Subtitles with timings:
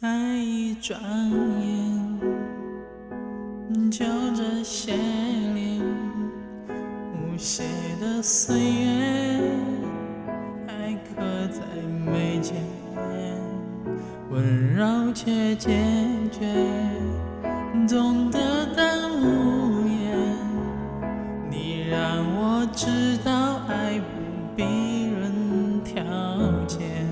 [0.00, 1.00] 再一转
[1.60, 2.20] 眼，
[3.90, 4.04] 就
[4.36, 5.82] 这些年，
[7.12, 7.64] 无邪
[8.00, 9.23] 的岁月。
[14.34, 16.40] 温柔却坚决，
[17.88, 20.18] 懂得但无言。
[21.48, 24.04] 你让我知道爱不
[24.56, 26.02] 必论条
[26.66, 27.06] 件。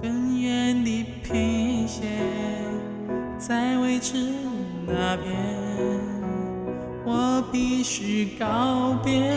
[0.00, 2.12] 更远的平线
[3.36, 4.14] 在未知
[4.86, 5.34] 那边，
[7.04, 9.32] 我必须告别，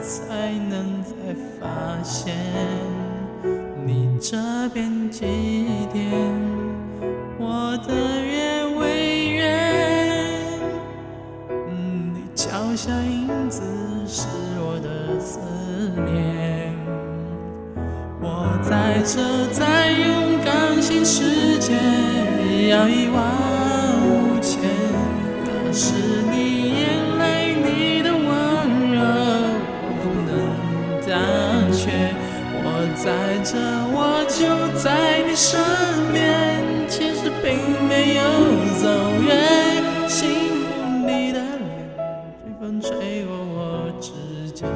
[0.00, 2.32] 才能再发现
[4.28, 4.36] 这
[4.70, 5.20] 边几
[5.92, 6.10] 点，
[7.38, 10.50] 我的月未圆，
[12.12, 13.62] 你脚下影子
[14.04, 14.26] 是
[14.58, 15.38] 我的思
[16.10, 16.74] 念。
[18.20, 21.72] 我在这在勇敢新世界，
[22.70, 23.55] 要遗忘
[32.94, 33.10] 在
[33.42, 33.56] 这，
[33.92, 34.46] 我就
[34.78, 35.58] 在你身
[36.12, 38.22] 边，其实并没有
[38.80, 38.84] 走
[39.26, 39.28] 远。
[40.08, 40.28] 幸
[40.64, 40.64] 福
[41.06, 41.68] 你的脸，
[42.42, 44.12] 随风吹过我指
[44.52, 44.68] 尖。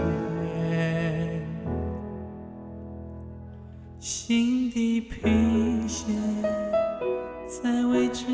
[3.98, 6.14] 心的平线
[7.46, 8.24] 在未知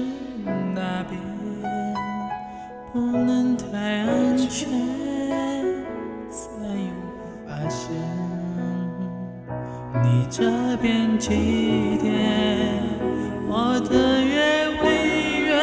[0.74, 1.18] 那边，
[2.92, 3.95] 不能太
[10.38, 11.30] 这边几
[12.02, 12.12] 点，
[13.48, 14.86] 我的月未
[15.46, 15.56] 圆，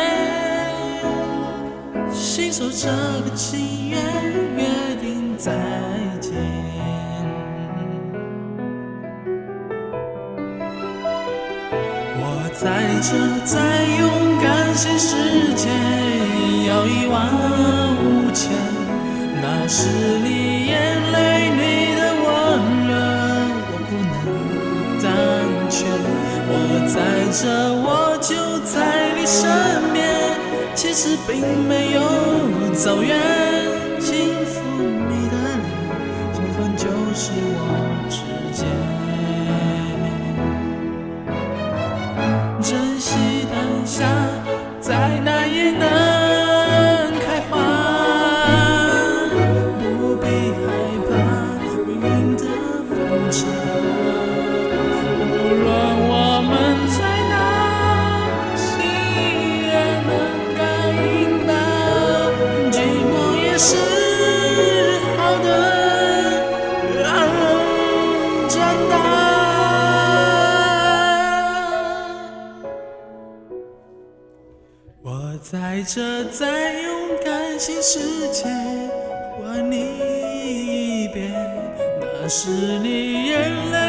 [2.11, 2.89] 信守这
[3.21, 3.97] 个契约，
[4.57, 4.65] 约
[4.99, 5.51] 定再
[6.19, 6.33] 见。
[12.17, 12.23] 我
[12.55, 12.65] 在
[12.99, 13.13] 这
[13.45, 14.09] 再勇
[14.41, 15.69] 敢新世界，
[16.67, 17.13] 要一往
[18.01, 18.51] 无前。
[19.39, 20.97] 那是你眼
[29.33, 29.49] 身
[29.91, 30.05] 边，
[30.75, 32.01] 其实并没有
[32.71, 33.17] 走远。
[33.99, 35.65] 幸福你的脸，
[36.33, 36.85] 这份就
[37.15, 37.59] 是我
[38.11, 38.15] 指
[38.53, 38.61] 尖。
[42.61, 43.17] 珍惜
[43.51, 44.05] 当下，
[44.79, 46.42] 再难也难
[63.65, 63.77] 是
[65.15, 65.47] 好的
[67.01, 67.07] 让
[68.49, 68.59] 长
[68.89, 68.93] 大
[75.01, 75.07] 我
[75.41, 76.91] 在这在勇
[77.23, 77.99] 敢新世
[78.33, 78.43] 界
[79.39, 79.77] 还你
[81.05, 81.31] 一遍
[82.01, 82.49] 那是
[82.79, 83.82] 你眼泪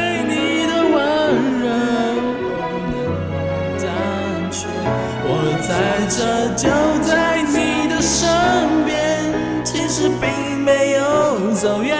[11.55, 11.97] 走远。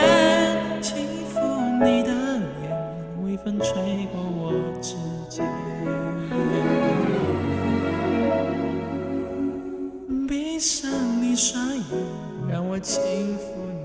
[0.82, 0.98] 轻
[1.34, 1.40] 抚
[1.84, 2.12] 你的
[2.62, 2.64] 脸，
[3.24, 4.52] 微风吹过我
[4.82, 4.96] 指
[5.30, 5.46] 尖。
[10.28, 11.84] 闭上你双眼，
[12.52, 13.02] 让我轻
[13.38, 13.42] 抚